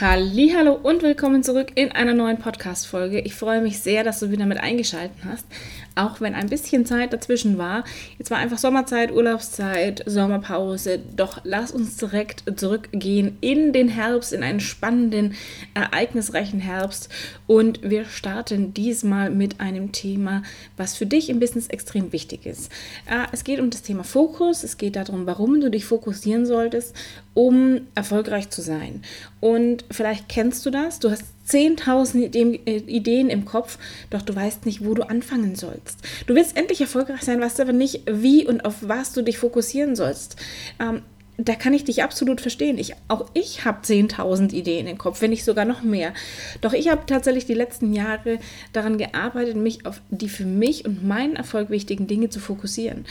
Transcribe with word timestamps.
Hallo 0.00 0.72
und 0.74 1.04
willkommen 1.04 1.44
zurück 1.44 1.70
in 1.76 1.92
einer 1.92 2.14
neuen 2.14 2.38
Podcast 2.38 2.88
Folge. 2.88 3.20
Ich 3.20 3.36
freue 3.36 3.60
mich 3.60 3.78
sehr, 3.78 4.02
dass 4.02 4.18
du 4.18 4.32
wieder 4.32 4.44
mit 4.44 4.58
eingeschaltet 4.58 5.18
hast 5.24 5.46
auch 5.96 6.20
wenn 6.20 6.34
ein 6.34 6.48
bisschen 6.48 6.86
Zeit 6.86 7.12
dazwischen 7.12 7.58
war. 7.58 7.84
Jetzt 8.18 8.30
war 8.30 8.38
einfach 8.38 8.58
Sommerzeit, 8.58 9.12
Urlaubszeit, 9.12 10.02
Sommerpause. 10.06 11.00
Doch 11.16 11.40
lass 11.44 11.70
uns 11.70 11.96
direkt 11.96 12.44
zurückgehen 12.58 13.38
in 13.40 13.72
den 13.72 13.88
Herbst, 13.88 14.32
in 14.32 14.42
einen 14.42 14.60
spannenden, 14.60 15.34
ereignisreichen 15.74 16.60
Herbst. 16.60 17.08
Und 17.46 17.88
wir 17.88 18.06
starten 18.06 18.74
diesmal 18.74 19.30
mit 19.30 19.60
einem 19.60 19.92
Thema, 19.92 20.42
was 20.76 20.96
für 20.96 21.06
dich 21.06 21.30
im 21.30 21.38
Business 21.38 21.68
extrem 21.68 22.12
wichtig 22.12 22.46
ist. 22.46 22.72
Äh, 23.06 23.26
es 23.32 23.44
geht 23.44 23.60
um 23.60 23.70
das 23.70 23.82
Thema 23.82 24.04
Fokus. 24.04 24.64
Es 24.64 24.76
geht 24.76 24.96
darum, 24.96 25.26
warum 25.26 25.60
du 25.60 25.70
dich 25.70 25.84
fokussieren 25.84 26.46
solltest, 26.46 26.94
um 27.34 27.82
erfolgreich 27.94 28.50
zu 28.50 28.62
sein. 28.62 29.02
Und 29.40 29.84
vielleicht 29.90 30.28
kennst 30.28 30.64
du 30.64 30.70
das. 30.70 31.00
Du 31.00 31.10
hast 31.10 31.24
10.000 31.48 32.34
äh, 32.34 32.76
Ideen 32.76 33.28
im 33.28 33.44
Kopf, 33.44 33.78
doch 34.10 34.22
du 34.22 34.34
weißt 34.34 34.64
nicht, 34.66 34.84
wo 34.84 34.94
du 34.94 35.02
anfangen 35.02 35.56
sollst. 35.56 35.98
Du 36.26 36.34
willst 36.34 36.56
endlich 36.56 36.80
erfolgreich 36.80 37.22
sein, 37.22 37.40
weißt 37.40 37.60
aber 37.60 37.72
nicht, 37.72 38.02
wie 38.06 38.46
und 38.46 38.64
auf 38.64 38.76
was 38.80 39.12
du 39.12 39.22
dich 39.22 39.38
fokussieren 39.38 39.96
sollst. 39.96 40.36
Ähm, 40.80 41.02
da 41.36 41.56
kann 41.56 41.74
ich 41.74 41.84
dich 41.84 42.02
absolut 42.02 42.40
verstehen. 42.40 42.78
Ich, 42.78 42.94
auch 43.08 43.26
ich 43.34 43.64
habe 43.64 43.84
10.000 43.84 44.52
Ideen 44.52 44.86
im 44.86 44.98
Kopf, 44.98 45.20
wenn 45.20 45.30
nicht 45.30 45.44
sogar 45.44 45.64
noch 45.64 45.82
mehr. 45.82 46.14
Doch 46.60 46.72
ich 46.72 46.90
habe 46.90 47.06
tatsächlich 47.06 47.44
die 47.44 47.54
letzten 47.54 47.92
Jahre 47.92 48.38
daran 48.72 48.98
gearbeitet, 48.98 49.56
mich 49.56 49.84
auf 49.84 50.00
die 50.10 50.28
für 50.28 50.44
mich 50.44 50.84
und 50.84 51.04
meinen 51.04 51.34
Erfolg 51.34 51.70
wichtigen 51.70 52.06
Dinge 52.06 52.28
zu 52.28 52.38
fokussieren. 52.38 53.04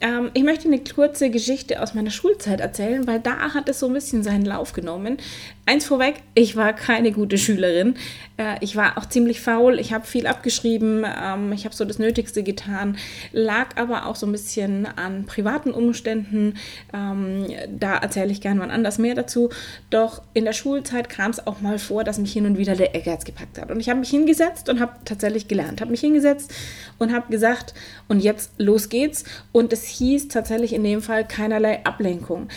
Ähm, 0.00 0.30
ich 0.32 0.42
möchte 0.42 0.66
eine 0.66 0.78
kurze 0.78 1.30
Geschichte 1.30 1.82
aus 1.82 1.94
meiner 1.94 2.10
Schulzeit 2.10 2.60
erzählen, 2.60 3.06
weil 3.06 3.20
da 3.20 3.54
hat 3.54 3.68
es 3.68 3.80
so 3.80 3.86
ein 3.86 3.92
bisschen 3.92 4.22
seinen 4.22 4.44
Lauf 4.46 4.72
genommen. 4.72 5.18
Eins 5.66 5.84
vorweg, 5.84 6.16
ich 6.34 6.56
war 6.56 6.72
keine 6.72 7.12
gute 7.12 7.36
Schülerin. 7.36 7.94
Äh, 8.38 8.56
ich 8.60 8.76
war 8.76 8.96
auch 8.96 9.06
ziemlich 9.06 9.40
faul. 9.40 9.78
Ich 9.78 9.92
habe 9.92 10.06
viel 10.06 10.26
abgeschrieben. 10.26 11.04
Ähm, 11.04 11.52
ich 11.52 11.64
habe 11.64 11.74
so 11.74 11.84
das 11.84 11.98
Nötigste 11.98 12.42
getan. 12.42 12.96
Lag 13.32 13.76
aber 13.76 14.06
auch 14.06 14.16
so 14.16 14.26
ein 14.26 14.32
bisschen 14.32 14.86
an 14.86 15.26
privaten 15.26 15.72
Umständen. 15.72 16.54
Ähm, 16.94 17.46
da 17.78 17.98
erzähle 17.98 18.32
ich 18.32 18.40
gerne 18.40 18.60
mal 18.60 18.70
anders 18.70 18.98
mehr 18.98 19.14
dazu. 19.14 19.50
Doch 19.90 20.22
in 20.32 20.46
der 20.46 20.54
Schulzeit 20.54 21.10
kam 21.10 21.30
es 21.30 21.46
auch 21.46 21.60
mal 21.60 21.78
vor, 21.78 22.04
dass 22.04 22.18
mich 22.18 22.32
hin 22.32 22.46
und 22.46 22.56
wieder 22.56 22.74
der 22.74 22.94
Ehrgeiz 22.94 23.24
gepackt 23.24 23.60
hat. 23.60 23.70
Und 23.70 23.80
ich 23.80 23.90
habe 23.90 24.00
mich 24.00 24.10
hingesetzt 24.10 24.68
und 24.70 24.80
habe 24.80 24.92
tatsächlich 25.04 25.46
gelernt. 25.46 25.82
Habe 25.82 25.90
mich 25.90 26.00
hingesetzt 26.00 26.52
und 26.98 27.12
habe 27.12 27.30
gesagt, 27.30 27.74
und 28.08 28.20
jetzt 28.20 28.52
los 28.56 28.88
geht's. 28.88 29.24
Und 29.52 29.72
es 29.72 29.89
hieß 29.90 30.28
tatsächlich 30.28 30.72
in 30.72 30.84
dem 30.84 31.02
Fall 31.02 31.26
keinerlei 31.26 31.84
Ablenkung. 31.84 32.48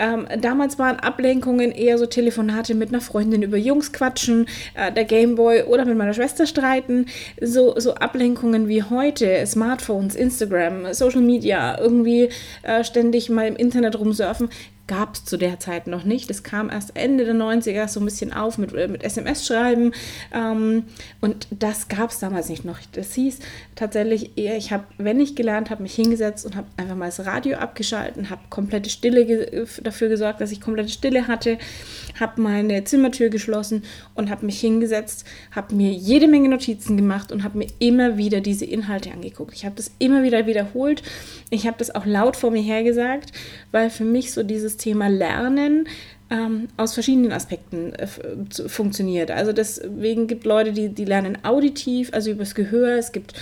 Ähm, 0.00 0.26
damals 0.40 0.78
waren 0.78 0.98
Ablenkungen 0.98 1.72
eher 1.72 1.98
so 1.98 2.06
Telefonate 2.06 2.74
mit 2.74 2.88
einer 2.88 3.02
Freundin 3.02 3.42
über 3.42 3.58
Jungs 3.58 3.92
quatschen, 3.92 4.46
äh, 4.74 4.90
der 4.90 5.04
Gameboy 5.04 5.64
oder 5.64 5.84
mit 5.84 5.98
meiner 5.98 6.14
Schwester 6.14 6.46
streiten. 6.46 7.06
So, 7.40 7.78
so 7.78 7.94
Ablenkungen 7.94 8.66
wie 8.66 8.82
heute, 8.82 9.46
Smartphones, 9.46 10.14
Instagram, 10.14 10.94
Social 10.94 11.20
Media, 11.20 11.78
irgendwie 11.78 12.30
äh, 12.62 12.82
ständig 12.82 13.28
mal 13.28 13.46
im 13.46 13.56
Internet 13.56 13.98
rumsurfen, 13.98 14.48
gab 14.90 15.14
es 15.14 15.24
zu 15.24 15.36
der 15.36 15.60
Zeit 15.60 15.86
noch 15.86 16.02
nicht. 16.02 16.28
Das 16.30 16.42
kam 16.42 16.68
erst 16.68 16.96
Ende 16.96 17.24
der 17.24 17.36
90er 17.36 17.86
so 17.86 18.00
ein 18.00 18.04
bisschen 18.04 18.32
auf 18.32 18.58
mit, 18.58 18.74
äh, 18.74 18.88
mit 18.88 19.04
SMS-Schreiben. 19.04 19.92
Ähm, 20.34 20.82
und 21.20 21.46
das 21.50 21.86
gab 21.86 22.10
es 22.10 22.18
damals 22.18 22.48
nicht 22.48 22.64
noch. 22.64 22.80
Das 22.90 23.14
hieß 23.14 23.38
tatsächlich 23.76 24.36
eher, 24.36 24.56
ich 24.56 24.72
habe, 24.72 24.82
wenn 24.98 25.20
ich 25.20 25.36
gelernt 25.36 25.70
habe, 25.70 25.84
mich 25.84 25.94
hingesetzt 25.94 26.44
und 26.44 26.56
habe 26.56 26.66
einfach 26.76 26.96
mal 26.96 27.06
das 27.06 27.24
Radio 27.24 27.58
abgeschaltet, 27.58 28.30
habe 28.30 28.40
komplette 28.50 28.90
Stille 28.90 29.26
ge 29.26 29.64
dafür 29.84 30.08
gesorgt, 30.08 30.40
dass 30.40 30.50
ich 30.50 30.60
komplette 30.60 30.88
Stille 30.88 31.28
hatte, 31.28 31.58
habe 32.18 32.42
meine 32.42 32.82
Zimmertür 32.82 33.28
geschlossen 33.28 33.84
und 34.16 34.28
habe 34.28 34.44
mich 34.44 34.58
hingesetzt, 34.58 35.24
habe 35.52 35.72
mir 35.72 35.92
jede 35.92 36.26
Menge 36.26 36.48
Notizen 36.48 36.96
gemacht 36.96 37.30
und 37.30 37.44
habe 37.44 37.58
mir 37.58 37.68
immer 37.78 38.16
wieder 38.16 38.40
diese 38.40 38.64
Inhalte 38.64 39.12
angeguckt. 39.12 39.54
Ich 39.54 39.64
habe 39.64 39.76
das 39.76 39.92
immer 40.00 40.24
wieder 40.24 40.46
wiederholt. 40.46 41.04
Ich 41.50 41.68
habe 41.68 41.76
das 41.78 41.94
auch 41.94 42.06
laut 42.06 42.36
vor 42.36 42.50
mir 42.50 42.62
hergesagt, 42.62 43.30
weil 43.70 43.88
für 43.88 44.04
mich 44.04 44.32
so 44.32 44.42
dieses 44.42 44.79
Thema 44.80 45.08
Lernen 45.08 45.86
ähm, 46.30 46.68
aus 46.76 46.94
verschiedenen 46.94 47.32
Aspekten 47.32 47.92
äh, 47.94 48.06
funktioniert. 48.68 49.30
Also 49.30 49.52
deswegen 49.52 50.26
gibt 50.26 50.44
Leute, 50.44 50.72
die, 50.72 50.88
die 50.88 51.04
lernen 51.04 51.38
auditiv, 51.44 52.10
also 52.12 52.30
übers 52.30 52.54
Gehör. 52.54 52.96
Es 52.96 53.12
gibt 53.12 53.34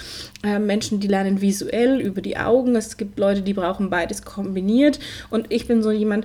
äh, 0.43 0.59
Menschen, 0.59 0.99
die 0.99 1.09
lernen 1.09 1.41
visuell 1.41 2.01
über 2.01 2.23
die 2.23 2.39
Augen. 2.39 2.77
Es 2.77 2.97
gibt 2.97 3.19
Leute, 3.19 3.43
die 3.43 3.55
brauchen 3.55 3.91
beides 3.91 4.23
kombiniert. 4.23 4.99
Und 5.31 5.47
ich 5.51 5.69
bin 5.69 5.83
so 5.83 5.91
jemand, 5.91 6.25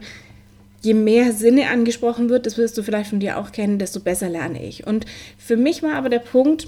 je 0.81 0.93
mehr 0.93 1.33
Sinne 1.33 1.69
angesprochen 1.69 2.29
wird, 2.29 2.45
das 2.45 2.57
wirst 2.57 2.77
du 2.77 2.83
vielleicht 2.83 3.09
von 3.09 3.19
dir 3.19 3.37
auch 3.37 3.51
kennen, 3.51 3.77
desto 3.77 3.99
besser 3.99 4.29
lerne 4.29 4.65
ich. 4.65 4.87
Und 4.87 5.05
für 5.37 5.57
mich 5.57 5.83
war 5.83 5.93
aber 5.93 6.09
der 6.09 6.19
Punkt, 6.19 6.67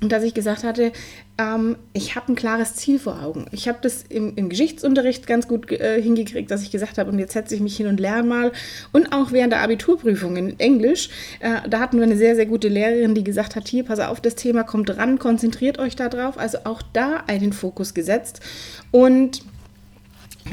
dass 0.00 0.22
ich 0.22 0.32
gesagt 0.32 0.62
hatte, 0.62 0.92
ähm, 1.38 1.76
ich 1.92 2.14
habe 2.14 2.32
ein 2.32 2.36
klares 2.36 2.74
Ziel 2.74 3.00
vor 3.00 3.20
Augen. 3.20 3.46
Ich 3.50 3.66
habe 3.66 3.78
das 3.82 4.04
im, 4.08 4.36
im, 4.36 4.48
Geschichtsunterricht 4.48 5.26
ganz 5.26 5.48
gut 5.48 5.72
äh, 5.72 6.00
hingekriegt, 6.00 6.50
dass 6.50 6.62
ich 6.62 6.70
gesagt 6.70 6.98
habe, 6.98 7.10
und 7.10 7.18
jetzt 7.18 7.32
setze 7.32 7.54
ich 7.56 7.60
mich 7.60 7.76
hin 7.76 7.88
und 7.88 7.98
lerne 7.98 8.28
mal. 8.28 8.52
Und 8.92 9.12
auch 9.12 9.32
während 9.32 9.52
der 9.52 9.62
Abiturprüfung 9.62 10.36
in 10.36 10.60
Englisch, 10.60 11.10
äh, 11.40 11.68
da 11.68 11.80
hatten 11.80 11.96
wir 11.96 12.04
eine 12.04 12.16
sehr, 12.16 12.36
sehr 12.36 12.46
gute 12.46 12.68
Lehrerin, 12.68 13.14
die 13.14 13.24
gesagt 13.24 13.56
hat, 13.56 13.66
hier, 13.66 13.84
pass 13.84 13.98
auf, 13.98 14.20
das 14.20 14.36
Thema 14.36 14.62
kommt 14.62 14.96
ran, 14.96 15.18
konzentriert 15.18 15.80
euch 15.80 15.96
da 15.96 16.08
drauf. 16.08 16.38
Also 16.38 16.58
auch 16.64 16.82
da 16.92 17.24
einen 17.26 17.52
Fokus 17.52 17.92
gesetzt. 17.92 18.40
Und 18.92 19.42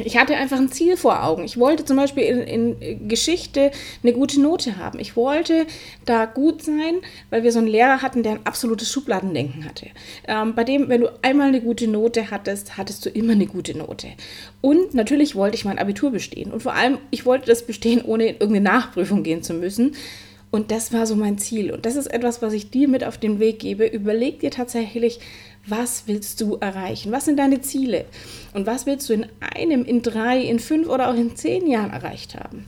ich 0.04 0.18
hatte 0.18 0.36
einfach 0.36 0.58
ein 0.58 0.72
Ziel 0.72 0.98
vor 0.98 1.24
Augen. 1.24 1.44
Ich 1.44 1.60
wollte 1.60 1.86
zum 1.86 1.98
Beispiel 1.98 2.24
in, 2.24 2.80
in, 2.80 3.08
Geschichte 3.08 3.72
eine 4.04 4.14
gute 4.14 4.42
Note 4.42 4.78
haben. 4.78 5.00
Ich 5.00 5.16
wollte 5.16 5.66
da 6.06 6.26
gut 6.26 6.64
sein, 6.64 6.96
weil 7.30 7.44
wir 7.44 7.52
so 7.52 7.60
einen 7.60 7.68
Lehrer 7.68 8.02
hatten, 8.02 8.24
der 8.24 8.34
ein 8.34 8.46
absolutes 8.46 8.92
Schubladendenken 8.92 9.66
hatte. 9.66 9.88
Ähm, 10.28 10.56
bei 10.56 10.64
dem, 10.64 10.90
wenn 10.90 11.02
du 11.02 11.12
einmal 11.22 11.48
eine 11.48 11.62
gute 11.62 11.88
Note 11.88 12.32
hattest, 12.32 12.78
hattest 12.78 13.06
du 13.06 13.10
immer 13.10 13.34
eine 13.34 13.48
gute 13.48 13.78
Note. 13.78 14.08
Und 14.62 14.94
natürlich 14.94 15.36
wollte 15.36 15.56
ich 15.56 15.66
mein 15.66 15.80
Abitur 15.80 16.12
bestehen. 16.12 16.52
Und 16.52 16.64
vor 16.64 16.74
allem, 16.74 16.98
ich 17.12 17.26
wollte 17.26 17.48
das 17.48 17.66
bestehen, 17.66 18.02
ohne 18.04 18.26
in 18.26 18.36
irgendeine 18.36 18.62
Nachprüfung 18.62 19.24
gehen 19.24 19.44
zu 19.44 19.54
müssen. 19.54 19.96
Und 20.56 20.72
das 20.72 20.94
war 20.94 21.06
so 21.06 21.18
mein 21.18 21.38
Ziel. 21.38 21.70
Und 21.70 21.86
das 21.86 21.98
ist 21.98 22.08
etwas, 22.08 22.42
was 22.42 22.54
ich 22.54 22.70
dir 22.70 22.88
mit 22.88 23.04
auf 23.04 23.18
den 23.18 23.40
Weg 23.42 23.60
gebe. 23.60 23.86
Überleg 23.86 24.40
dir 24.40 24.52
tatsächlich, 24.52 25.20
was 25.68 26.04
willst 26.06 26.40
du 26.40 26.56
erreichen? 26.56 27.12
Was 27.12 27.26
sind 27.26 27.38
deine 27.38 27.60
Ziele? 27.60 28.06
Und 28.54 28.66
was 28.66 28.86
willst 28.86 29.10
du 29.10 29.14
in 29.16 29.26
einem, 29.42 29.84
in 29.84 30.02
drei, 30.02 30.40
in 30.40 30.60
fünf 30.60 30.88
oder 30.88 31.10
auch 31.10 31.16
in 31.16 31.36
zehn 31.36 31.68
Jahren 31.68 31.92
erreicht 31.92 32.36
haben? 32.36 32.68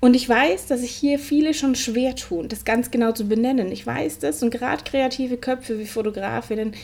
Und 0.00 0.14
ich 0.14 0.28
weiß, 0.28 0.66
dass 0.66 0.82
sich 0.82 0.90
hier 0.90 1.18
viele 1.18 1.54
schon 1.54 1.76
schwer 1.76 2.14
tun, 2.14 2.50
das 2.50 2.66
ganz 2.66 2.90
genau 2.90 3.12
zu 3.12 3.26
benennen. 3.26 3.72
Ich 3.72 3.86
weiß 3.86 4.18
das 4.18 4.42
und 4.42 4.50
gerade 4.50 4.84
kreative 4.84 5.38
Köpfe 5.38 5.78
wie 5.78 5.86
Fotografinnen, 5.86 6.74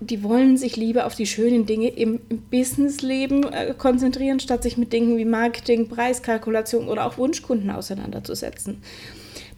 die 0.00 0.22
wollen 0.22 0.58
sich 0.58 0.76
lieber 0.76 1.06
auf 1.06 1.14
die 1.14 1.26
schönen 1.26 1.64
Dinge 1.64 1.88
im 1.88 2.20
Businessleben 2.50 3.50
äh, 3.50 3.72
konzentrieren, 3.78 4.40
statt 4.40 4.62
sich 4.62 4.76
mit 4.76 4.92
Dingen 4.92 5.16
wie 5.16 5.24
Marketing, 5.24 5.88
Preiskalkulation 5.88 6.86
oder 6.86 7.06
auch 7.06 7.16
Wunschkunden 7.16 7.70
auseinanderzusetzen. 7.70 8.82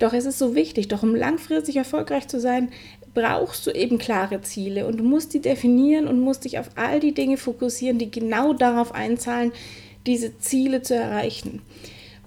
Doch 0.01 0.15
es 0.15 0.25
ist 0.25 0.39
so 0.39 0.55
wichtig, 0.57 0.89
doch 0.89 1.05
um 1.05 1.15
langfristig 1.15 1.77
erfolgreich 1.77 2.27
zu 2.27 2.41
sein, 2.41 2.71
brauchst 3.15 3.67
du 3.67 3.71
eben 3.71 3.99
klare 3.99 4.41
Ziele 4.41 4.87
und 4.87 4.99
du 4.99 5.05
musst 5.05 5.35
die 5.35 5.41
definieren 5.41 6.09
und 6.09 6.21
musst 6.21 6.45
dich 6.45 6.59
auf 6.59 6.71
all 6.75 7.01
die 7.01 7.13
Dinge 7.13 7.37
fokussieren, 7.37 7.99
die 7.99 8.11
genau 8.11 8.55
darauf 8.55 8.93
einzahlen, 8.93 9.53
diese 10.07 10.39
Ziele 10.39 10.83
zu 10.83 10.95
erreichen. 10.95 11.61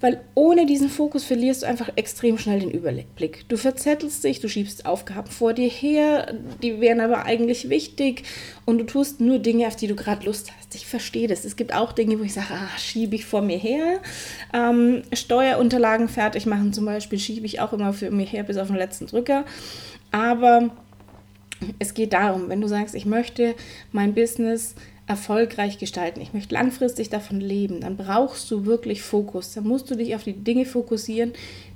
Weil 0.04 0.20
ohne 0.34 0.66
diesen 0.66 0.90
Fokus 0.90 1.24
verlierst 1.24 1.62
du 1.62 1.66
einfach 1.66 1.88
extrem 1.96 2.36
schnell 2.36 2.60
den 2.60 2.70
Überblick. 2.70 3.48
Du 3.48 3.56
verzettelst 3.56 4.22
dich, 4.22 4.38
du 4.38 4.50
schiebst 4.50 4.84
Aufgaben 4.84 5.30
vor 5.30 5.54
dir 5.54 5.70
her, 5.70 6.34
die 6.62 6.78
wären 6.78 7.00
aber 7.00 7.24
eigentlich 7.24 7.70
wichtig 7.70 8.24
und 8.66 8.76
du 8.76 8.84
tust 8.84 9.22
nur 9.22 9.38
Dinge, 9.38 9.66
auf 9.66 9.76
die 9.76 9.86
du 9.86 9.96
gerade 9.96 10.26
Lust 10.26 10.52
hast. 10.54 10.74
Ich 10.74 10.86
verstehe 10.86 11.26
das. 11.26 11.46
Es 11.46 11.56
gibt 11.56 11.72
auch 11.72 11.92
Dinge, 11.92 12.20
wo 12.20 12.22
ich 12.22 12.34
sage, 12.34 12.48
ah, 12.50 12.78
schiebe 12.78 13.14
ich 13.14 13.24
vor 13.24 13.40
mir 13.40 13.56
her. 13.56 13.98
Ähm, 14.52 15.04
Steuerunterlagen 15.10 16.08
fertig 16.08 16.44
machen 16.44 16.74
zum 16.74 16.84
Beispiel, 16.84 17.18
schiebe 17.18 17.46
ich 17.46 17.60
auch 17.60 17.72
immer 17.72 17.94
für 17.94 18.10
mir 18.10 18.26
her 18.26 18.42
bis 18.42 18.58
auf 18.58 18.66
den 18.66 18.76
letzten 18.76 19.06
Drücker. 19.06 19.46
Aber 20.10 20.68
Es 21.78 21.94
geht 21.94 22.12
darum, 22.12 22.48
wenn 22.48 22.60
du 22.60 22.68
sagst, 22.68 22.94
ich 22.94 23.06
möchte 23.06 23.54
mein 23.92 24.14
Business 24.14 24.74
erfolgreich 25.06 25.78
gestalten, 25.78 26.20
ich 26.22 26.32
möchte 26.32 26.54
langfristig 26.54 27.10
davon 27.10 27.38
leben, 27.38 27.80
dann 27.80 27.96
brauchst 27.96 28.50
du 28.50 28.64
wirklich 28.64 29.02
Fokus. 29.02 29.52
Dann 29.52 29.64
musst 29.64 29.90
du 29.90 29.96
dich 29.96 30.14
auf 30.14 30.24
die 30.24 30.32
Dinge 30.32 30.64
fokussieren, 30.64 31.32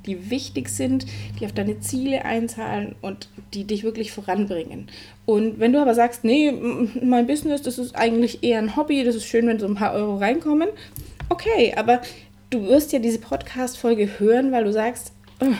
die 0.06 0.30
wichtig 0.30 0.70
sind, 0.70 1.04
die 1.38 1.44
auf 1.44 1.52
deine 1.52 1.80
Ziele 1.80 2.24
einzahlen 2.24 2.94
und 3.02 3.28
die 3.52 3.64
dich 3.64 3.84
wirklich 3.84 4.12
voranbringen. 4.12 4.88
Und 5.26 5.60
wenn 5.60 5.74
du 5.74 5.80
aber 5.80 5.94
sagst, 5.94 6.24
nee, 6.24 6.52
mein 7.02 7.26
Business, 7.26 7.60
das 7.60 7.78
ist 7.78 7.96
eigentlich 7.96 8.42
eher 8.42 8.60
ein 8.60 8.76
Hobby, 8.76 9.04
das 9.04 9.14
ist 9.14 9.26
schön, 9.26 9.46
wenn 9.46 9.58
so 9.58 9.66
ein 9.66 9.74
paar 9.74 9.92
Euro 9.92 10.16
reinkommen, 10.16 10.70
okay, 11.28 11.74
aber 11.76 12.00
du 12.48 12.62
wirst 12.64 12.92
ja 12.92 12.98
diese 12.98 13.18
Podcast-Folge 13.18 14.18
hören, 14.18 14.52
weil 14.52 14.64
du 14.64 14.72
sagst, 14.72 15.12
oh, 15.40 15.52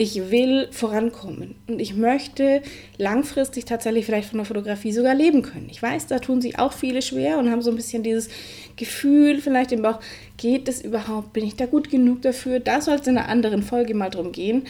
ich 0.00 0.30
will 0.30 0.68
vorankommen 0.70 1.56
und 1.66 1.80
ich 1.80 1.94
möchte 1.94 2.62
langfristig 2.98 3.64
tatsächlich 3.64 4.06
vielleicht 4.06 4.28
von 4.28 4.38
der 4.38 4.46
Fotografie 4.46 4.92
sogar 4.92 5.14
leben 5.14 5.42
können. 5.42 5.68
Ich 5.70 5.82
weiß, 5.82 6.06
da 6.06 6.20
tun 6.20 6.40
sich 6.40 6.58
auch 6.60 6.72
viele 6.72 7.02
schwer 7.02 7.36
und 7.38 7.50
haben 7.50 7.62
so 7.62 7.70
ein 7.70 7.76
bisschen 7.76 8.04
dieses 8.04 8.28
Gefühl 8.76 9.40
vielleicht 9.40 9.72
im 9.72 9.82
Bauch, 9.82 9.98
geht 10.36 10.68
es 10.68 10.80
überhaupt, 10.80 11.32
bin 11.32 11.44
ich 11.44 11.56
da 11.56 11.66
gut 11.66 11.90
genug 11.90 12.22
dafür? 12.22 12.60
Da 12.60 12.80
soll 12.80 12.94
es 12.94 13.08
in 13.08 13.18
einer 13.18 13.28
anderen 13.28 13.64
Folge 13.64 13.92
mal 13.94 14.08
drum 14.08 14.30
gehen. 14.30 14.66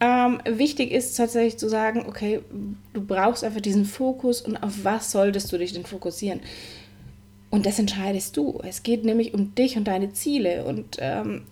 Ähm, 0.00 0.40
wichtig 0.44 0.92
ist 0.92 1.16
tatsächlich 1.16 1.58
zu 1.58 1.68
sagen, 1.68 2.04
okay, 2.06 2.40
du 2.92 3.04
brauchst 3.04 3.42
einfach 3.42 3.60
diesen 3.60 3.84
Fokus 3.84 4.42
und 4.42 4.56
auf 4.56 4.84
was 4.84 5.10
solltest 5.10 5.52
du 5.52 5.58
dich 5.58 5.72
denn 5.72 5.84
fokussieren? 5.84 6.40
Und 7.50 7.66
das 7.66 7.80
entscheidest 7.80 8.36
du. 8.36 8.60
Es 8.64 8.84
geht 8.84 9.04
nämlich 9.04 9.34
um 9.34 9.54
dich 9.54 9.76
und 9.76 9.84
deine 9.86 10.12
Ziele. 10.12 10.64
Und 10.64 10.96
ähm, 11.00 11.42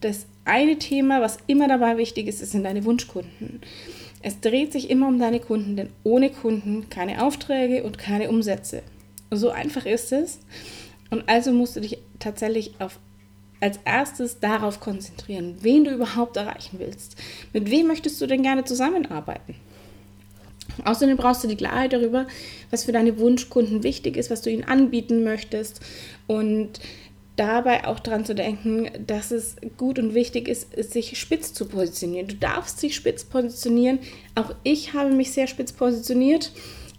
das 0.00 0.26
eine 0.46 0.78
Thema, 0.78 1.20
was 1.20 1.38
immer 1.46 1.68
dabei 1.68 1.96
wichtig 1.96 2.26
ist, 2.28 2.38
sind 2.38 2.64
deine 2.64 2.84
Wunschkunden. 2.84 3.60
Es 4.22 4.40
dreht 4.40 4.72
sich 4.72 4.90
immer 4.90 5.08
um 5.08 5.18
deine 5.18 5.40
Kunden, 5.40 5.76
denn 5.76 5.90
ohne 6.02 6.30
Kunden 6.30 6.88
keine 6.90 7.22
Aufträge 7.22 7.84
und 7.84 7.98
keine 7.98 8.28
Umsätze. 8.28 8.82
So 9.30 9.50
einfach 9.50 9.86
ist 9.86 10.12
es. 10.12 10.40
Und 11.10 11.28
also 11.28 11.52
musst 11.52 11.76
du 11.76 11.80
dich 11.80 11.98
tatsächlich 12.18 12.72
auf, 12.80 12.98
als 13.60 13.78
erstes 13.84 14.40
darauf 14.40 14.80
konzentrieren, 14.80 15.56
wen 15.60 15.84
du 15.84 15.92
überhaupt 15.92 16.36
erreichen 16.36 16.78
willst. 16.78 17.16
Mit 17.52 17.70
wem 17.70 17.86
möchtest 17.86 18.20
du 18.20 18.26
denn 18.26 18.42
gerne 18.42 18.64
zusammenarbeiten? 18.64 19.54
Außerdem 20.84 21.16
brauchst 21.16 21.42
du 21.42 21.48
die 21.48 21.56
Klarheit 21.56 21.92
darüber, 21.92 22.26
was 22.70 22.84
für 22.84 22.92
deine 22.92 23.18
Wunschkunden 23.18 23.82
wichtig 23.82 24.16
ist, 24.16 24.30
was 24.30 24.42
du 24.42 24.50
ihnen 24.50 24.64
anbieten 24.64 25.24
möchtest 25.24 25.80
und 26.26 26.80
dabei 27.36 27.86
auch 27.86 28.00
daran 28.00 28.24
zu 28.24 28.34
denken, 28.34 28.90
dass 29.06 29.30
es 29.30 29.56
gut 29.76 29.98
und 29.98 30.14
wichtig 30.14 30.48
ist, 30.48 30.72
sich 30.92 31.18
spitz 31.18 31.52
zu 31.52 31.66
positionieren. 31.66 32.28
Du 32.28 32.34
darfst 32.34 32.82
dich 32.82 32.96
spitz 32.96 33.24
positionieren. 33.24 33.98
Auch 34.34 34.54
ich 34.62 34.94
habe 34.94 35.10
mich 35.10 35.32
sehr 35.32 35.46
spitz 35.46 35.72
positioniert. 35.72 36.52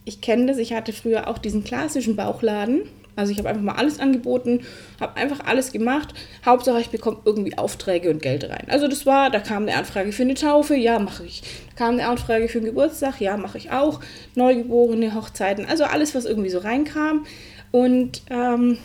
Ich 0.05 0.21
kenne 0.21 0.45
das, 0.45 0.57
ich 0.57 0.73
hatte 0.73 0.93
früher 0.93 1.27
auch 1.27 1.37
diesen 1.37 1.63
klassischen 1.63 2.15
Bauchladen. 2.15 2.83
Also 3.17 3.31
ich 3.31 3.39
habe 3.39 3.49
einfach 3.49 3.63
mal 3.63 3.75
alles 3.75 3.99
angeboten, 3.99 4.61
habe 4.99 5.17
einfach 5.17 5.39
alles 5.43 5.71
gemacht. 5.71 6.13
Hauptsache 6.45 6.79
ich 6.79 6.91
bekomme 6.91 7.17
irgendwie 7.25 7.57
Aufträge 7.57 8.11
und 8.11 8.21
Geld 8.21 8.47
rein. 8.47 8.67
Also 8.69 8.87
das 8.87 9.07
war, 9.07 9.31
da 9.31 9.39
kam 9.39 9.63
eine 9.63 9.75
Anfrage 9.75 10.11
für 10.11 10.21
eine 10.21 10.35
Taufe, 10.35 10.75
ja, 10.75 10.99
mache 10.99 11.25
ich. 11.25 11.41
Da 11.69 11.85
kam 11.85 11.95
eine 11.95 12.07
Anfrage 12.07 12.47
für 12.47 12.59
einen 12.59 12.67
Geburtstag, 12.67 13.19
ja, 13.19 13.35
mache 13.35 13.57
ich 13.57 13.71
auch. 13.71 14.01
Neugeborene 14.35 15.15
Hochzeiten, 15.15 15.65
also 15.65 15.83
alles, 15.83 16.13
was 16.13 16.25
irgendwie 16.25 16.51
so 16.51 16.59
reinkam. 16.59 17.25
Und 17.71 18.21
ähm, 18.29 18.77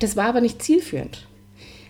das 0.00 0.16
war 0.16 0.26
aber 0.26 0.40
nicht 0.40 0.62
zielführend. 0.62 1.26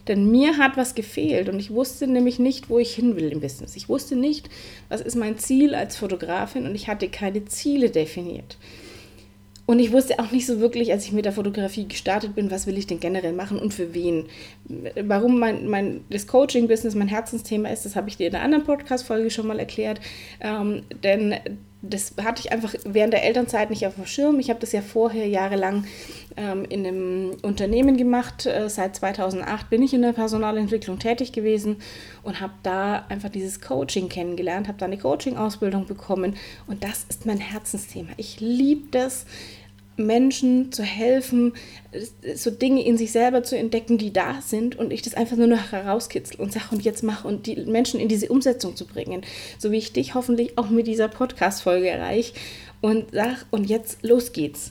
Denn 0.08 0.30
mir 0.30 0.58
hat 0.58 0.76
was 0.76 0.94
gefehlt 0.94 1.48
und 1.48 1.58
ich 1.58 1.70
wusste 1.70 2.06
nämlich 2.06 2.38
nicht, 2.38 2.68
wo 2.68 2.78
ich 2.78 2.94
hin 2.94 3.16
will 3.16 3.32
im 3.32 3.40
Business. 3.40 3.74
Ich 3.74 3.88
wusste 3.88 4.16
nicht, 4.16 4.50
was 4.88 5.00
ist 5.00 5.16
mein 5.16 5.38
Ziel 5.38 5.74
als 5.74 5.96
Fotografin 5.96 6.66
und 6.66 6.74
ich 6.74 6.88
hatte 6.88 7.08
keine 7.08 7.46
Ziele 7.46 7.90
definiert. 7.90 8.58
Und 9.66 9.78
ich 9.78 9.92
wusste 9.92 10.18
auch 10.18 10.30
nicht 10.30 10.44
so 10.44 10.60
wirklich, 10.60 10.92
als 10.92 11.06
ich 11.06 11.12
mit 11.12 11.24
der 11.24 11.32
Fotografie 11.32 11.88
gestartet 11.88 12.34
bin, 12.34 12.50
was 12.50 12.66
will 12.66 12.76
ich 12.76 12.86
denn 12.86 13.00
generell 13.00 13.32
machen 13.32 13.58
und 13.58 13.72
für 13.72 13.94
wen. 13.94 14.26
Warum 15.00 15.38
mein, 15.38 15.68
mein, 15.68 16.04
das 16.10 16.26
Coaching-Business 16.26 16.94
mein 16.94 17.08
Herzensthema 17.08 17.70
ist, 17.70 17.86
das 17.86 17.96
habe 17.96 18.10
ich 18.10 18.18
dir 18.18 18.26
in 18.26 18.34
einer 18.34 18.44
anderen 18.44 18.64
Podcast-Folge 18.64 19.30
schon 19.30 19.46
mal 19.46 19.58
erklärt. 19.58 20.00
Ähm, 20.40 20.82
denn 21.02 21.36
das 21.94 22.12
hatte 22.24 22.40
ich 22.40 22.52
einfach 22.52 22.74
während 22.84 23.12
der 23.12 23.22
Elternzeit 23.22 23.70
nicht 23.70 23.86
auf 23.86 23.94
dem 23.94 24.06
Schirm. 24.06 24.40
Ich 24.40 24.50
habe 24.50 24.58
das 24.58 24.72
ja 24.72 24.82
vorher 24.82 25.28
jahrelang 25.28 25.84
ähm, 26.36 26.64
in 26.68 26.84
einem 26.84 27.36
Unternehmen 27.42 27.96
gemacht. 27.96 28.46
Äh, 28.46 28.68
seit 28.68 28.96
2008 28.96 29.70
bin 29.70 29.82
ich 29.82 29.94
in 29.94 30.02
der 30.02 30.12
Personalentwicklung 30.12 30.98
tätig 30.98 31.32
gewesen 31.32 31.76
und 32.24 32.40
habe 32.40 32.54
da 32.64 33.06
einfach 33.08 33.28
dieses 33.28 33.60
Coaching 33.60 34.08
kennengelernt, 34.08 34.66
habe 34.66 34.78
da 34.78 34.86
eine 34.86 34.98
Coaching-Ausbildung 34.98 35.86
bekommen 35.86 36.36
und 36.66 36.82
das 36.82 37.06
ist 37.08 37.26
mein 37.26 37.38
Herzensthema. 37.38 38.10
Ich 38.16 38.40
liebe 38.40 38.88
das, 38.90 39.24
Menschen 39.96 40.72
zu 40.72 40.82
helfen, 40.82 41.52
so 42.34 42.50
Dinge 42.50 42.84
in 42.84 42.98
sich 42.98 43.12
selber 43.12 43.42
zu 43.42 43.56
entdecken, 43.56 43.98
die 43.98 44.12
da 44.12 44.40
sind 44.40 44.76
und 44.76 44.92
ich 44.92 45.02
das 45.02 45.14
einfach 45.14 45.36
nur 45.36 45.46
noch 45.46 45.72
herauskitzel 45.72 46.40
und 46.40 46.52
sage 46.52 46.66
und 46.72 46.82
jetzt 46.82 47.02
mache 47.02 47.28
und 47.28 47.46
die 47.46 47.56
Menschen 47.56 48.00
in 48.00 48.08
diese 48.08 48.28
Umsetzung 48.28 48.76
zu 48.76 48.86
bringen. 48.86 49.22
So 49.58 49.70
wie 49.70 49.78
ich 49.78 49.92
dich 49.92 50.14
hoffentlich 50.14 50.58
auch 50.58 50.70
mit 50.70 50.86
dieser 50.86 51.08
Podcast-Folge 51.08 51.88
erreiche 51.88 52.32
und 52.80 53.06
sag 53.12 53.46
und 53.50 53.68
jetzt 53.68 54.02
los 54.02 54.32
geht's. 54.32 54.70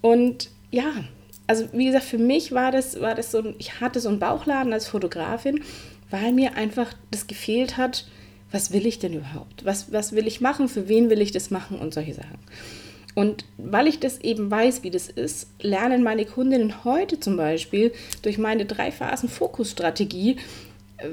Und 0.00 0.50
ja, 0.70 1.04
also 1.46 1.68
wie 1.72 1.86
gesagt, 1.86 2.04
für 2.04 2.18
mich 2.18 2.52
war 2.52 2.72
das, 2.72 3.00
war 3.00 3.14
das 3.14 3.30
so, 3.30 3.54
ich 3.58 3.80
hatte 3.80 4.00
so 4.00 4.08
einen 4.08 4.18
Bauchladen 4.18 4.72
als 4.72 4.86
Fotografin, 4.86 5.62
weil 6.10 6.32
mir 6.32 6.56
einfach 6.56 6.92
das 7.10 7.26
gefehlt 7.26 7.76
hat, 7.76 8.06
was 8.50 8.72
will 8.72 8.86
ich 8.86 8.98
denn 8.98 9.14
überhaupt? 9.14 9.64
Was, 9.64 9.92
was 9.92 10.12
will 10.12 10.26
ich 10.26 10.40
machen? 10.40 10.68
Für 10.68 10.88
wen 10.88 11.10
will 11.10 11.22
ich 11.22 11.32
das 11.32 11.50
machen? 11.50 11.78
Und 11.78 11.94
solche 11.94 12.14
Sachen. 12.14 12.38
Und 13.14 13.44
weil 13.58 13.86
ich 13.86 14.00
das 14.00 14.18
eben 14.20 14.50
weiß, 14.50 14.82
wie 14.82 14.90
das 14.90 15.08
ist, 15.08 15.48
lernen 15.60 16.02
meine 16.02 16.24
Kundinnen 16.24 16.84
heute 16.84 17.20
zum 17.20 17.36
Beispiel 17.36 17.92
durch 18.22 18.38
meine 18.38 18.64
drei 18.64 18.90
Phasen 18.90 19.28
Fokusstrategie 19.28 20.36
äh, 20.96 21.08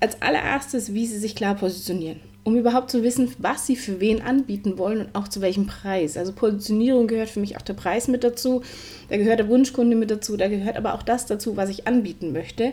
als 0.00 0.20
allererstes, 0.20 0.92
wie 0.92 1.06
sie 1.06 1.18
sich 1.18 1.34
klar 1.34 1.54
positionieren 1.54 2.20
um 2.48 2.56
überhaupt 2.56 2.90
zu 2.90 3.02
wissen, 3.02 3.30
was 3.36 3.66
sie 3.66 3.76
für 3.76 4.00
wen 4.00 4.22
anbieten 4.22 4.78
wollen 4.78 5.00
und 5.00 5.14
auch 5.14 5.28
zu 5.28 5.42
welchem 5.42 5.66
Preis. 5.66 6.16
Also 6.16 6.32
Positionierung 6.32 7.06
gehört 7.06 7.28
für 7.28 7.40
mich 7.40 7.58
auch 7.58 7.62
der 7.62 7.74
Preis 7.74 8.08
mit 8.08 8.24
dazu, 8.24 8.62
da 9.10 9.18
gehört 9.18 9.38
der 9.38 9.48
Wunschkunde 9.48 9.94
mit 9.94 10.10
dazu, 10.10 10.38
da 10.38 10.48
gehört 10.48 10.78
aber 10.78 10.94
auch 10.94 11.02
das 11.02 11.26
dazu, 11.26 11.58
was 11.58 11.68
ich 11.68 11.86
anbieten 11.86 12.32
möchte. 12.32 12.72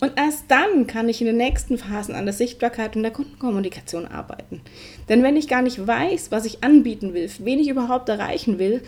Und 0.00 0.12
erst 0.16 0.44
dann 0.48 0.86
kann 0.86 1.08
ich 1.08 1.22
in 1.22 1.26
den 1.26 1.38
nächsten 1.38 1.78
Phasen 1.78 2.14
an 2.14 2.26
der 2.26 2.34
Sichtbarkeit 2.34 2.96
und 2.96 3.02
der 3.02 3.12
Kundenkommunikation 3.12 4.06
arbeiten. 4.06 4.60
Denn 5.08 5.22
wenn 5.22 5.38
ich 5.38 5.48
gar 5.48 5.62
nicht 5.62 5.86
weiß, 5.86 6.30
was 6.30 6.44
ich 6.44 6.62
anbieten 6.62 7.14
will, 7.14 7.30
wen 7.38 7.58
ich 7.58 7.68
überhaupt 7.68 8.10
erreichen 8.10 8.58
will, 8.58 8.82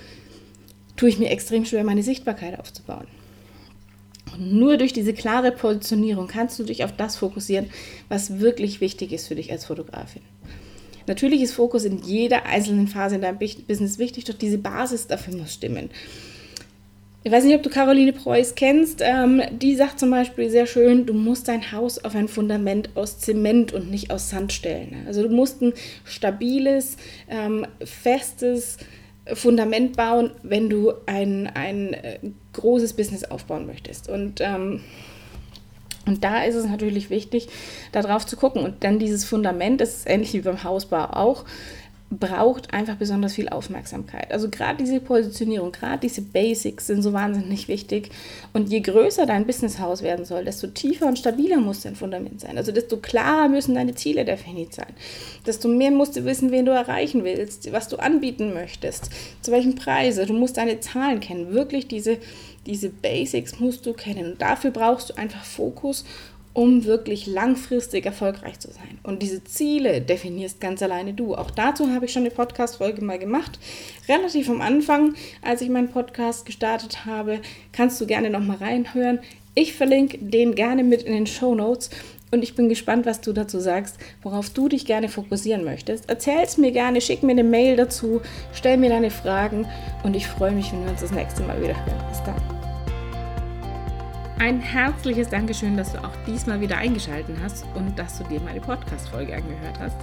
tue 0.96 1.08
ich 1.08 1.18
mir 1.18 1.30
extrem 1.30 1.64
schwer, 1.64 1.82
meine 1.82 2.02
Sichtbarkeit 2.02 2.60
aufzubauen. 2.60 3.06
Und 4.32 4.52
nur 4.52 4.76
durch 4.76 4.92
diese 4.92 5.12
klare 5.12 5.52
Positionierung 5.52 6.26
kannst 6.26 6.58
du 6.58 6.64
dich 6.64 6.84
auf 6.84 6.92
das 6.96 7.16
fokussieren, 7.16 7.70
was 8.08 8.40
wirklich 8.40 8.80
wichtig 8.80 9.12
ist 9.12 9.28
für 9.28 9.34
dich 9.34 9.52
als 9.52 9.66
Fotografin. 9.66 10.22
Natürlich 11.06 11.42
ist 11.42 11.52
Fokus 11.52 11.84
in 11.84 12.02
jeder 12.02 12.46
einzelnen 12.46 12.88
Phase 12.88 13.14
in 13.14 13.22
deinem 13.22 13.38
Business 13.38 13.98
wichtig, 13.98 14.24
doch 14.24 14.34
diese 14.34 14.58
Basis 14.58 15.06
dafür 15.06 15.36
muss 15.36 15.54
stimmen. 15.54 15.90
Ich 17.26 17.32
weiß 17.32 17.42
nicht, 17.42 17.56
ob 17.56 17.62
du 17.64 17.70
Caroline 17.70 18.12
Preuß 18.12 18.54
kennst. 18.54 19.00
Ähm, 19.02 19.42
die 19.50 19.74
sagt 19.74 19.98
zum 19.98 20.12
Beispiel 20.12 20.48
sehr 20.48 20.66
schön, 20.66 21.06
du 21.06 21.12
musst 21.12 21.48
dein 21.48 21.72
Haus 21.72 21.98
auf 22.04 22.14
ein 22.14 22.28
Fundament 22.28 22.90
aus 22.94 23.18
Zement 23.18 23.72
und 23.72 23.90
nicht 23.90 24.12
aus 24.12 24.30
Sand 24.30 24.52
stellen. 24.52 25.04
Also 25.08 25.24
du 25.24 25.28
musst 25.28 25.60
ein 25.60 25.72
stabiles, 26.04 26.96
ähm, 27.28 27.66
festes, 27.84 28.76
Fundament 29.34 29.96
bauen, 29.96 30.30
wenn 30.42 30.68
du 30.68 30.92
ein, 31.06 31.48
ein 31.48 31.94
äh, 31.94 32.18
großes 32.52 32.94
Business 32.94 33.24
aufbauen 33.24 33.66
möchtest. 33.66 34.08
Und, 34.08 34.40
ähm, 34.40 34.80
und 36.06 36.22
da 36.22 36.44
ist 36.44 36.54
es 36.54 36.66
natürlich 36.66 37.10
wichtig, 37.10 37.48
darauf 37.92 38.24
zu 38.24 38.36
gucken. 38.36 38.62
Und 38.62 38.84
dann 38.84 38.98
dieses 38.98 39.24
Fundament, 39.24 39.80
das 39.80 39.96
ist 39.96 40.08
ähnlich 40.08 40.32
wie 40.32 40.40
beim 40.40 40.62
Hausbau 40.62 41.04
auch, 41.06 41.44
braucht 42.08 42.72
einfach 42.72 42.96
besonders 42.96 43.34
viel 43.34 43.48
Aufmerksamkeit. 43.48 44.30
Also 44.30 44.48
gerade 44.48 44.82
diese 44.82 45.00
Positionierung, 45.00 45.72
gerade 45.72 45.98
diese 45.98 46.22
Basics 46.22 46.86
sind 46.86 47.02
so 47.02 47.12
wahnsinnig 47.12 47.66
wichtig. 47.66 48.10
Und 48.52 48.70
je 48.70 48.80
größer 48.80 49.26
dein 49.26 49.44
Businesshaus 49.44 50.02
werden 50.02 50.24
soll, 50.24 50.44
desto 50.44 50.68
tiefer 50.68 51.06
und 51.06 51.18
stabiler 51.18 51.56
muss 51.56 51.82
dein 51.82 51.96
Fundament 51.96 52.40
sein. 52.40 52.58
Also 52.58 52.70
desto 52.70 52.98
klarer 52.98 53.48
müssen 53.48 53.74
deine 53.74 53.96
Ziele 53.96 54.24
definiert 54.24 54.72
sein. 54.72 54.92
Desto 55.46 55.66
mehr 55.68 55.90
musst 55.90 56.16
du 56.16 56.24
wissen, 56.24 56.52
wen 56.52 56.66
du 56.66 56.72
erreichen 56.72 57.24
willst, 57.24 57.72
was 57.72 57.88
du 57.88 57.96
anbieten 57.96 58.54
möchtest, 58.54 59.10
zu 59.42 59.50
welchem 59.50 59.74
Preise. 59.74 60.26
Du 60.26 60.32
musst 60.32 60.58
deine 60.58 60.78
Zahlen 60.78 61.18
kennen. 61.18 61.52
Wirklich 61.52 61.88
diese, 61.88 62.18
diese 62.66 62.88
Basics 62.88 63.58
musst 63.58 63.84
du 63.84 63.94
kennen. 63.94 64.32
Und 64.32 64.42
dafür 64.42 64.70
brauchst 64.70 65.10
du 65.10 65.14
einfach 65.14 65.44
Fokus 65.44 66.04
um 66.56 66.86
wirklich 66.86 67.26
langfristig 67.26 68.06
erfolgreich 68.06 68.58
zu 68.60 68.68
sein. 68.68 68.98
Und 69.02 69.20
diese 69.20 69.44
Ziele 69.44 70.00
definierst 70.00 70.58
ganz 70.58 70.82
alleine 70.82 71.12
du. 71.12 71.34
Auch 71.34 71.50
dazu 71.50 71.90
habe 71.90 72.06
ich 72.06 72.14
schon 72.14 72.22
eine 72.22 72.30
Podcast-Folge 72.30 73.04
mal 73.04 73.18
gemacht. 73.18 73.58
Relativ 74.08 74.48
am 74.48 74.62
Anfang, 74.62 75.16
als 75.42 75.60
ich 75.60 75.68
meinen 75.68 75.90
Podcast 75.90 76.46
gestartet 76.46 77.04
habe, 77.04 77.40
kannst 77.72 78.00
du 78.00 78.06
gerne 78.06 78.30
noch 78.30 78.40
mal 78.40 78.56
reinhören. 78.56 79.18
Ich 79.54 79.74
verlinke 79.74 80.16
den 80.16 80.54
gerne 80.54 80.82
mit 80.82 81.02
in 81.02 81.12
den 81.12 81.26
Show 81.26 81.54
Notes. 81.54 81.90
Und 82.30 82.42
ich 82.42 82.54
bin 82.54 82.70
gespannt, 82.70 83.04
was 83.04 83.20
du 83.20 83.34
dazu 83.34 83.60
sagst, 83.60 83.98
worauf 84.22 84.48
du 84.48 84.70
dich 84.70 84.86
gerne 84.86 85.10
fokussieren 85.10 85.62
möchtest. 85.62 86.08
Erzähl 86.08 86.40
es 86.42 86.56
mir 86.56 86.72
gerne, 86.72 87.02
schick 87.02 87.22
mir 87.22 87.32
eine 87.32 87.44
Mail 87.44 87.76
dazu, 87.76 88.22
stell 88.54 88.78
mir 88.78 88.88
deine 88.88 89.10
Fragen 89.10 89.66
und 90.04 90.16
ich 90.16 90.26
freue 90.26 90.52
mich, 90.52 90.72
wenn 90.72 90.84
wir 90.84 90.90
uns 90.90 91.02
das 91.02 91.12
nächste 91.12 91.42
Mal 91.42 91.60
wieder 91.62 91.76
hören. 91.76 92.08
Bis 92.08 92.22
dann. 92.24 92.55
Ein 94.38 94.60
herzliches 94.60 95.30
Dankeschön, 95.30 95.78
dass 95.78 95.94
du 95.94 96.04
auch 96.04 96.12
diesmal 96.26 96.60
wieder 96.60 96.76
eingeschaltet 96.76 97.38
hast 97.42 97.64
und 97.74 97.98
dass 97.98 98.18
du 98.18 98.24
dir 98.24 98.38
meine 98.42 98.60
Podcast-Folge 98.60 99.34
angehört 99.34 99.80
hast. 99.80 99.96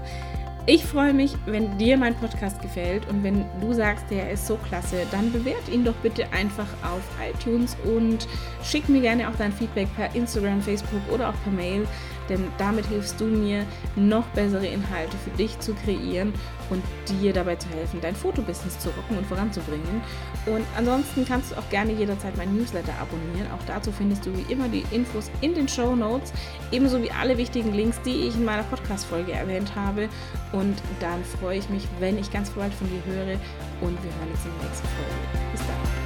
Ich 0.66 0.84
freue 0.84 1.14
mich, 1.14 1.36
wenn 1.46 1.78
dir 1.78 1.98
mein 1.98 2.16
Podcast 2.16 2.60
gefällt 2.60 3.08
und 3.10 3.22
wenn 3.22 3.46
du 3.62 3.74
sagst, 3.74 4.06
der 4.10 4.32
ist 4.32 4.48
so 4.48 4.56
klasse, 4.56 5.06
dann 5.12 5.32
bewert 5.32 5.70
ihn 5.72 5.86
doch 5.86 5.94
bitte 5.96 6.26
einfach 6.34 6.66
auf 6.82 7.04
iTunes 7.22 7.78
und 7.84 8.28
schick 8.64 8.90
mir 8.90 9.02
gerne 9.02 9.30
auch 9.30 9.36
dein 9.38 9.52
Feedback 9.52 9.88
per 9.96 10.16
Instagram, 10.16 10.62
Facebook 10.64 11.02
oder 11.12 11.30
auch 11.30 11.44
per 11.44 11.52
Mail 11.52 11.86
denn 12.30 12.48
damit 12.58 12.86
hilfst 12.86 13.20
du 13.20 13.26
mir, 13.26 13.66
noch 13.96 14.26
bessere 14.28 14.66
Inhalte 14.66 15.18
für 15.18 15.32
dich 15.32 15.60
zu 15.60 15.74
kreieren 15.74 16.34
und 16.70 16.84
dir 17.08 17.34
dabei 17.34 17.56
zu 17.56 17.70
helfen, 17.70 18.00
dein 18.02 18.16
Fotobusiness 18.16 18.80
zu 18.80 18.90
rocken 18.90 19.18
und 19.18 19.26
voranzubringen. 19.26 20.02
Und 20.46 20.66
ansonsten 20.78 21.26
kannst 21.26 21.52
du 21.52 21.58
auch 21.58 21.70
gerne 21.70 21.94
jederzeit 21.94 22.36
mein 22.38 22.56
Newsletter 22.56 22.94
abonnieren. 23.00 23.52
Auch 23.52 23.66
dazu 23.68 23.92
findest 23.92 24.26
du 24.26 24.32
wie 24.36 24.52
immer 24.52 24.68
die 24.68 24.84
Infos 24.92 25.30
in 25.42 25.54
den 25.54 25.68
Show 25.68 25.96
Notes, 25.96 26.34
ebenso 26.72 27.02
wie 27.02 27.12
alle 27.12 27.38
wichtigen 27.38 27.74
Links, 27.74 28.02
die 28.02 28.28
ich 28.28 28.36
in 28.36 28.46
meiner 28.46 28.64
Podcast-Folge 28.64 29.34
erwähnt 29.34 29.76
habe. 29.76 30.10
Und 30.52 30.76
dann 31.00 31.24
freue 31.40 31.58
ich 31.58 31.70
mich, 31.70 31.88
wenn 32.00 32.18
ich 32.18 32.32
ganz 32.32 32.50
bald 32.52 32.74
von 32.74 32.88
dir 32.90 33.04
höre 33.06 33.34
und 33.82 34.04
wir 34.04 34.12
hören 34.12 34.32
uns 34.32 34.46
in 34.46 34.52
der 34.60 34.70
nächsten 34.70 34.88
Folge. 34.88 35.52
Bis 35.52 35.62
dann. 35.62 36.03